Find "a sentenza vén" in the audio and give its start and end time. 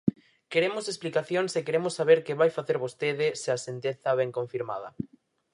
3.55-4.31